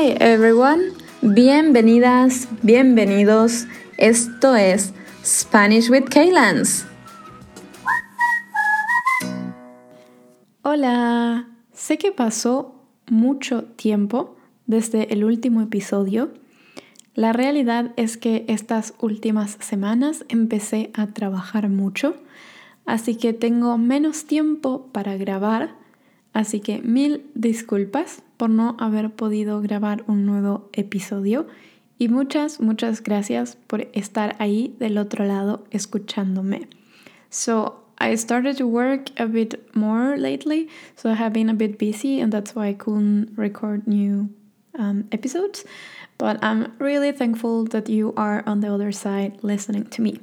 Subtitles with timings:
[0.00, 3.66] Hi everyone, bienvenidas, bienvenidos.
[3.98, 6.86] Esto es Spanish with Kaylans.
[10.62, 12.76] Hola, sé que pasó
[13.10, 16.32] mucho tiempo desde el último episodio.
[17.14, 22.14] La realidad es que estas últimas semanas empecé a trabajar mucho,
[22.86, 25.74] así que tengo menos tiempo para grabar,
[26.32, 31.46] así que mil disculpas por no haber podido grabar un nuevo episodio
[31.98, 36.66] y muchas, muchas gracias por estar ahí del otro lado escuchándome.
[37.28, 41.78] So, I started to work a bit more lately, so I have been a bit
[41.78, 44.30] busy, and that's why I couldn't record new
[44.78, 45.66] um, episodes.
[46.16, 50.18] But I'm really thankful that you are on the other side listening to me.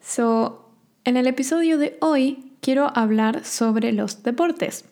[0.00, 0.64] So,
[1.04, 4.82] en el episodio de hoy quiero hablar sobre los deportes,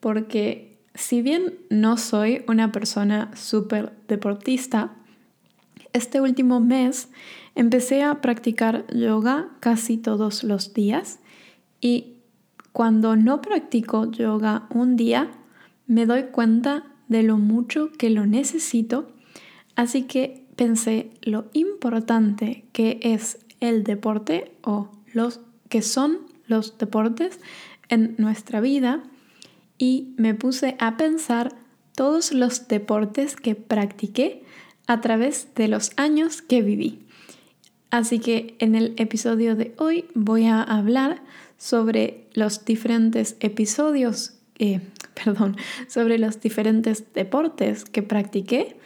[0.00, 4.92] porque si bien no soy una persona súper deportista,
[5.92, 7.08] este último mes
[7.54, 11.18] empecé a practicar yoga casi todos los días
[11.80, 12.14] y
[12.72, 15.30] cuando no practico yoga un día
[15.86, 19.12] me doy cuenta de lo mucho que lo necesito,
[19.76, 27.38] así que pensé lo importante que es el deporte o los que son los deportes
[27.88, 29.02] en nuestra vida
[29.82, 31.56] y me puse a pensar
[31.96, 34.44] todos los deportes que practiqué
[34.86, 37.00] a través de los años que viví.
[37.90, 41.24] Así que en el episodio de hoy voy a hablar
[41.58, 44.82] sobre los diferentes episodios, eh,
[45.24, 45.56] perdón,
[45.88, 48.76] sobre los diferentes deportes que practiqué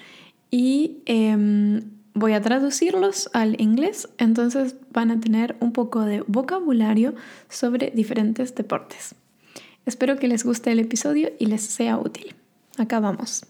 [0.50, 1.82] y em,
[2.14, 7.14] voy a traducirlos al inglés, entonces van a tener un poco de vocabulario
[7.50, 9.14] sobre diferentes deportes.
[9.86, 12.34] Espero que les guste el episodio y les sea útil.
[12.76, 13.46] Acá vamos.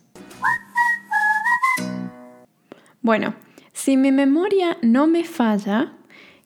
[3.01, 3.34] Bueno,
[3.72, 5.94] si mi memoria no me falla,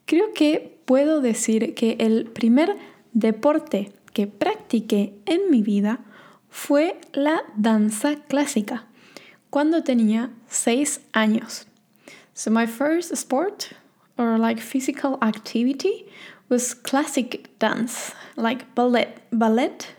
[0.04, 2.76] creo que puedo decir que el primer
[3.12, 5.98] deporte que practiqué en mi vida
[6.48, 8.86] fue la danza clásica
[9.50, 11.66] cuando tenía 6 años.
[12.32, 13.72] So my first sport
[14.16, 16.06] or like physical activity
[16.50, 19.94] was classic dance, like ballet, ballet.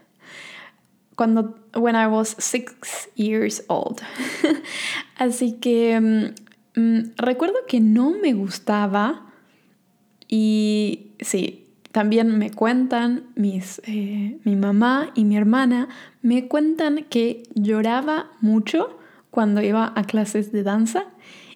[1.16, 4.02] Cuando when I was six years old.
[5.20, 9.22] Así que mm, mm, recuerdo que no me gustaba
[10.28, 15.90] y sí, también me cuentan mis, eh, mi mamá y mi hermana
[16.22, 18.98] me cuentan que lloraba mucho
[19.30, 21.06] cuando iba a clases de danza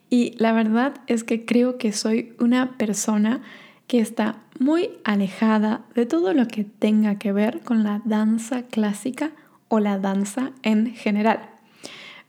[0.10, 3.42] y la verdad es que creo que soy una persona
[3.88, 9.32] que está muy alejada de todo lo que tenga que ver con la danza clásica
[9.68, 11.50] o la danza en general.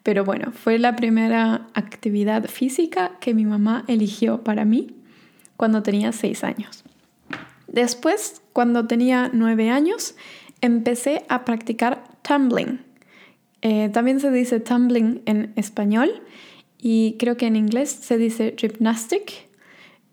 [0.02, 4.94] Pero bueno, fue la primera actividad física que mi mamá eligió para mí
[5.56, 6.84] cuando tenía seis años.
[7.66, 10.14] Después, cuando tenía nueve años,
[10.60, 12.80] empecé a practicar tumbling.
[13.62, 16.22] Eh, también se dice tumbling en español
[16.78, 19.48] y creo que en inglés se dice gymnastic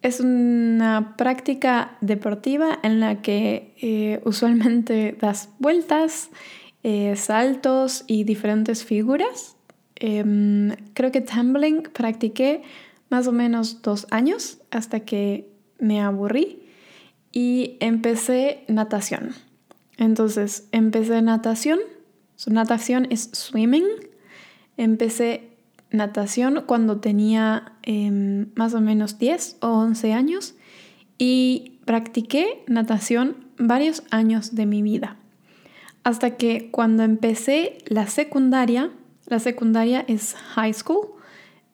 [0.03, 6.29] es una práctica deportiva en la que eh, usualmente das vueltas,
[6.83, 9.55] eh, saltos y diferentes figuras.
[9.95, 12.61] Em, creo que tumbling practiqué
[13.09, 15.49] más o menos dos años hasta que
[15.79, 16.63] me aburrí
[17.31, 19.33] y empecé natación.
[19.97, 21.79] Entonces, empecé natación.
[22.35, 23.85] Su natación es swimming.
[24.75, 25.52] Empecé
[25.93, 30.55] natación cuando tenía em, más o menos 10 o 11 años
[31.17, 35.17] y practiqué natación varios años de mi vida.
[36.03, 38.89] Hasta que cuando empecé la secundaria,
[39.27, 41.07] la secundaria es high school,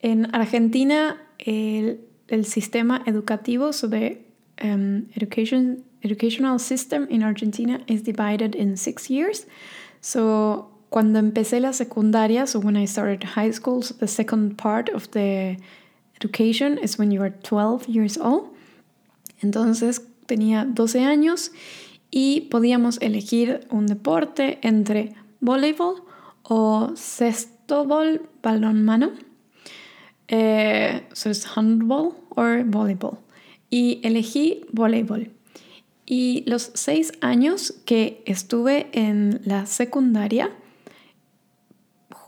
[0.01, 2.05] en Argentina el,
[2.43, 4.25] sistema educativo, sobre
[4.57, 9.47] em, education, educational system in Argentina is divided in six years.
[10.01, 14.89] So cuando empecé la secundaria, so when I started high school, so the second part
[14.89, 15.57] of the
[16.15, 18.49] education is when you are 12 years old.
[19.41, 21.51] Entonces tenía 12 años
[22.11, 26.03] y podíamos elegir un deporte entre voleibol
[26.43, 29.11] o cestobol, balón mano.
[30.27, 33.19] Eh, so es handball o voleibol.
[33.69, 35.31] Y elegí voleibol.
[36.05, 40.49] Y los seis años que estuve en la secundaria,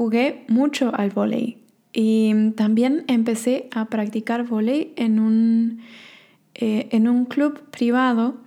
[0.01, 1.59] jugué mucho al volei
[1.93, 5.81] y también empecé a practicar volei en un,
[6.55, 8.37] eh, en un club privado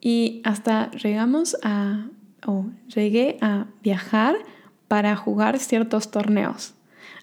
[0.00, 2.06] y hasta llegamos a,
[2.46, 4.36] o llegué a viajar
[4.88, 6.72] para jugar ciertos torneos.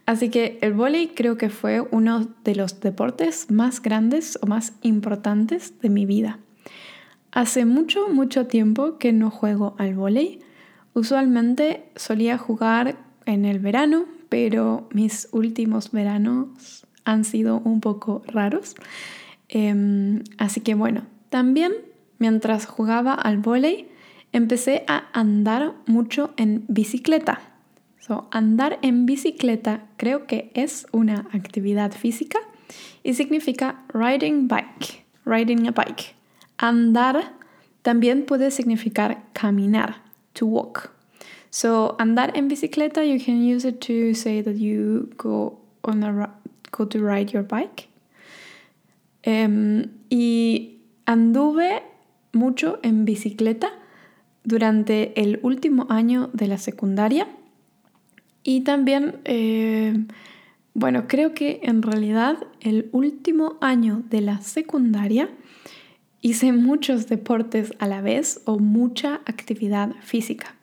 [0.05, 4.73] Así que el vóley creo que fue uno de los deportes más grandes o más
[4.83, 6.37] importantes de mi vida.
[7.31, 10.41] Hace mucho, mucho tiempo que no juego al vóley.
[10.93, 18.75] Usualmente solía jugar en el verano, pero mis últimos veranos han sido un poco raros.
[19.47, 21.73] Em, así que bueno, también
[22.17, 23.87] mientras jugaba al vóley
[24.31, 27.41] empecé a andar mucho en bicicleta.
[27.99, 32.39] So, andar en bicicleta creo que es una actividad física
[33.03, 36.15] y significa riding bike, riding a bike.
[36.57, 37.33] Andar
[37.83, 40.01] también puede significar caminar,
[40.33, 40.98] to walk.
[41.49, 46.29] So, andar en bicicleta, you can use it to say that you go on a
[46.71, 47.87] go to ride your bike.
[49.25, 51.83] Um, y anduve
[52.33, 53.71] mucho en bicicleta
[54.43, 57.27] durante el último año de la secundaria
[58.43, 60.05] y también, eh,
[60.73, 65.29] bueno, creo que en realidad el último año de la secundaria
[66.21, 70.55] hice muchos deportes a la vez o mucha actividad física.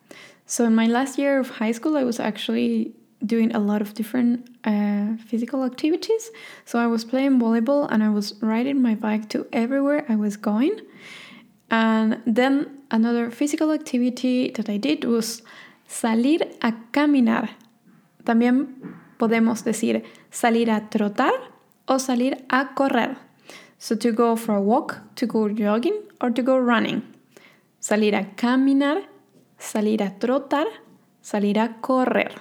[0.47, 2.95] So in my last year of high school, I was actually
[3.25, 6.31] doing a lot of different uh, physical activities.
[6.65, 10.37] So I was playing volleyball and I was riding my bike to everywhere I was
[10.37, 10.81] going.
[11.71, 15.43] And then another physical activity that I did was
[15.89, 17.49] salir a caminar
[18.27, 20.03] También podemos decir
[20.33, 21.33] salir a trotar
[21.87, 23.17] o salir a correr.
[23.79, 27.03] So to go for a walk, to go jogging or to go running.
[27.79, 29.03] Salir a caminar,
[29.59, 30.67] salir a trotar,
[31.21, 32.33] salir a correr.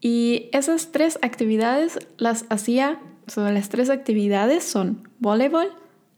[0.00, 5.68] Y esas tres actividades las hacía, so las tres actividades son voleibol,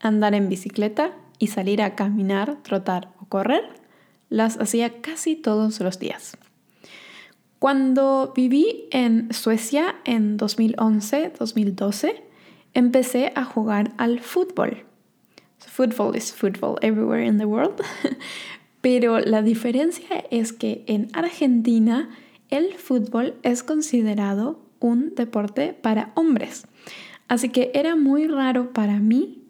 [0.01, 3.63] andar en bicicleta y salir a caminar, trotar o correr.
[4.29, 6.37] Las hacía casi todos los días.
[7.59, 12.23] Cuando viví en Suecia en 2011-2012,
[12.75, 14.85] empecé a jugar al fútbol.
[15.59, 17.81] football is football everywhere in the world.
[18.87, 22.09] Pero la diferencia es que en Argentina
[22.51, 26.69] el fútbol es considerado un deporte para hombres.
[27.27, 29.43] Así que era muy raro para mí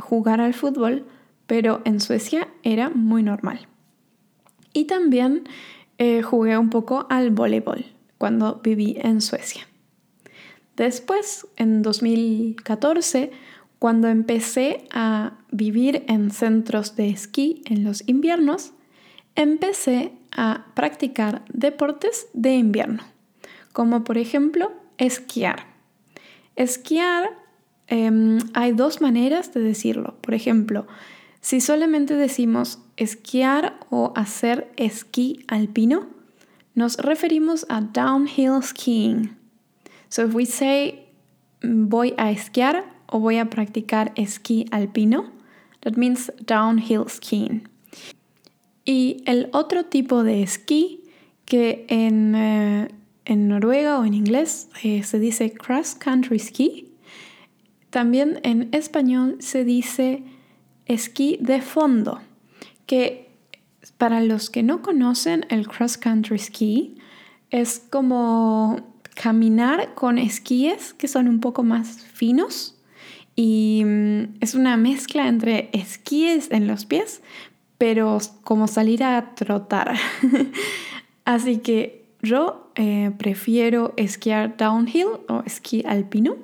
[0.00, 1.06] jugar al fútbol,
[1.46, 3.68] pero en Suecia era muy normal.
[4.72, 5.44] Y también
[5.98, 7.84] eh, jugué un poco al voleibol
[8.18, 9.68] cuando viví en Suecia.
[10.74, 13.30] Después, en 2014,
[13.82, 18.74] cuando empecé a vivir en centros de esquí en los inviernos,
[19.34, 23.02] empecé a practicar deportes de invierno,
[23.72, 25.66] como por ejemplo esquiar.
[26.54, 27.30] Esquiar,
[27.88, 30.14] em, hay dos maneras de decirlo.
[30.20, 30.86] Por ejemplo,
[31.40, 36.06] si solamente decimos esquiar o hacer esquí alpino,
[36.76, 39.36] nos referimos a downhill skiing.
[40.08, 41.08] So if we say
[41.64, 45.30] voy a esquiar o voy a practicar esquí alpino,
[45.80, 47.68] that means downhill skiing.
[48.84, 51.04] Y el otro tipo de esquí
[51.44, 52.88] que en, eh,
[53.36, 56.88] Noruega o en inglés eh, se dice cross country ski,
[57.90, 60.24] también en español se dice
[60.86, 62.20] esquí de fondo,
[62.86, 63.28] que
[63.98, 66.96] para los que no conocen el cross country ski
[67.50, 68.80] es como
[69.14, 72.81] caminar con esquíes que son un poco más finos
[73.34, 77.22] y mm, es una mezcla entre esquíes en los pies,
[77.78, 79.96] pero como salir a trotar.
[81.24, 86.36] Así que yo eh, prefiero esquiar downhill o esquí alpino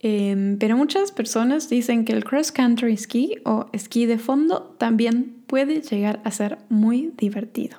[0.00, 5.42] Em, pero muchas personas dicen que el cross country ski o esquí de fondo también
[5.46, 7.78] puede llegar a ser muy divertido.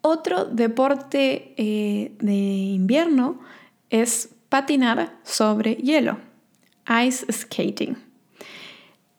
[0.00, 3.40] Otro deporte eh, de invierno
[3.90, 6.18] es patinar sobre hielo,
[7.06, 7.96] ice skating.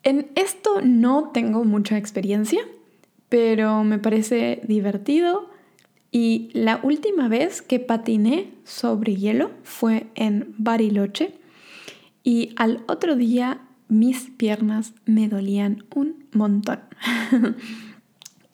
[0.02, 2.60] En esto no tengo mucha experiencia,
[3.28, 5.50] pero me parece divertido
[6.10, 11.34] y la última vez que patiné sobre hielo fue en Bariloche
[12.24, 16.80] y al otro día mis piernas me dolían un montón.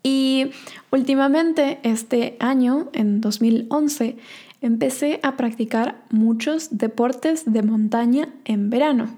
[0.03, 0.47] y
[0.91, 4.17] últimamente, este año, en 2011,
[4.61, 9.17] empecé a practicar muchos deportes de montaña en verano.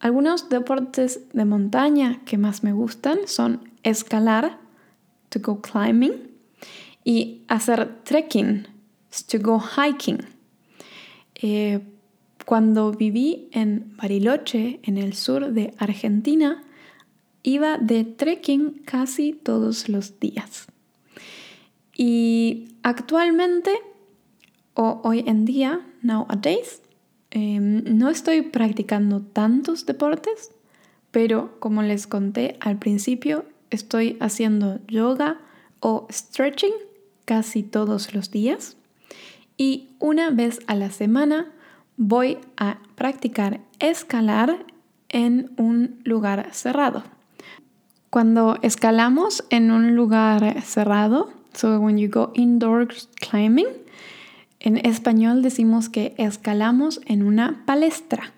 [0.00, 4.58] Algunos deportes de montaña que más me gustan son escalar,
[5.28, 6.30] to go climbing,
[7.04, 8.66] y hacer trekking,
[9.28, 10.18] to go hiking.
[11.34, 11.80] Eh,
[12.44, 16.62] cuando viví en Bariloche, en el sur de Argentina,
[17.42, 20.66] iba de trekking casi todos los días.
[21.94, 23.72] Y actualmente
[24.80, 26.80] o hoy en día, nowadays,
[27.32, 30.52] em, no estoy practicando tantos deportes,
[31.10, 35.40] pero como les conté al principio, estoy haciendo yoga
[35.80, 36.74] o stretching
[37.24, 38.76] casi todos los días
[39.56, 41.50] y una vez a la semana
[41.96, 44.64] voy a practicar escalar
[45.08, 47.02] en un lugar cerrado.
[48.10, 53.66] Cuando escalamos en un lugar cerrado, so when you go indoors climbing,
[54.60, 58.32] en español decimos que escalamos en una palestra.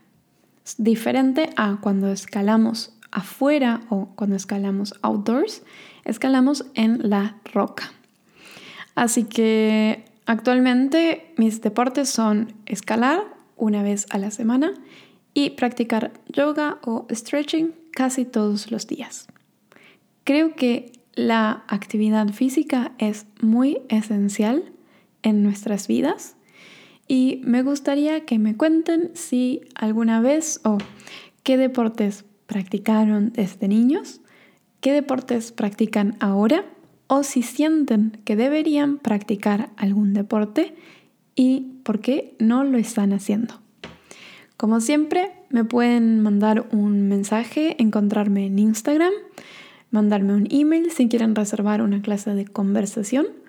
[0.65, 5.63] Es diferente a cuando escalamos afuera o cuando escalamos outdoors,
[6.05, 7.93] escalamos en la roca.
[8.95, 13.23] Así que actualmente mis deportes son escalar
[13.57, 14.73] una vez a la semana
[15.33, 19.27] y practicar yoga o stretching casi todos los días.
[20.25, 24.73] Creo que la actividad física es muy esencial
[25.23, 26.37] en nuestras vidas
[27.11, 30.79] y me gustaría que me cuenten si alguna vez o
[31.43, 34.21] qué deportes practicaron desde niños,
[34.81, 36.65] qué deportes practican ahora
[37.09, 40.77] o si sienten que deberían practicar algún deporte
[41.35, 43.61] y por qué no lo están haciendo.
[44.57, 49.13] Como siempre, me pueden mandar un mensaje, encontrarme en Instagram,
[49.91, 53.40] mandarme un email si quieren reservar una clase de conversación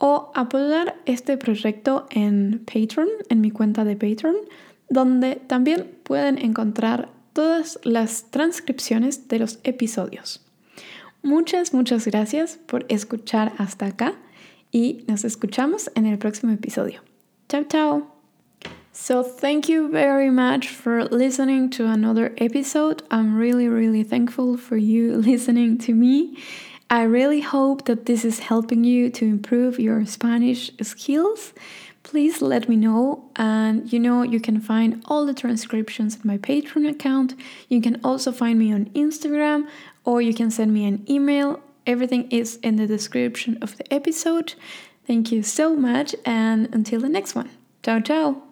[0.00, 4.34] o apoyar este proyecto en Patreon, en mi cuenta de Patreon,
[4.88, 10.44] donde también pueden encontrar todas las transcripciones de los episodios.
[11.22, 14.14] Muchas, muchas gracias por escuchar hasta acá
[14.72, 17.02] y nos escuchamos en el próximo episodio.
[17.48, 18.20] Chao, chao.
[18.92, 23.02] So, thank you very much for listening to another episode.
[23.10, 26.38] I'm really, really thankful for you listening to me.
[26.92, 31.52] I really hope that this is helping you to improve your Spanish skills.
[32.02, 33.30] Please let me know.
[33.36, 37.34] And you know, you can find all the transcriptions in my Patreon account.
[37.68, 39.68] You can also find me on Instagram
[40.04, 41.60] or you can send me an email.
[41.86, 44.54] Everything is in the description of the episode.
[45.06, 47.50] Thank you so much, and until the next one.
[47.82, 48.49] Ciao, ciao.